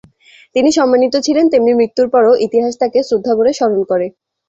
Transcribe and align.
তিনি 0.55 0.69
সম্মানিত 0.71 1.13
ছিলেন, 1.25 1.45
তেমনি 1.49 1.71
মৃত্যুর 1.75 2.07
পরও 2.13 2.33
ইতিহাস 2.45 2.73
তাকে 2.81 2.99
শ্রদ্ধাভরে 3.07 3.51
স্মরণ 3.57 3.81
করে। 3.83 4.07